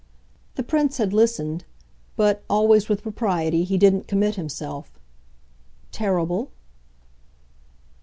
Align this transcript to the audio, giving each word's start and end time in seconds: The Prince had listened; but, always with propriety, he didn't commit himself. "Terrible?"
The 0.55 0.63
Prince 0.63 0.97
had 0.97 1.13
listened; 1.13 1.63
but, 2.15 2.41
always 2.49 2.89
with 2.89 3.03
propriety, 3.03 3.63
he 3.63 3.77
didn't 3.77 4.07
commit 4.07 4.33
himself. 4.33 4.97
"Terrible?" 5.91 6.49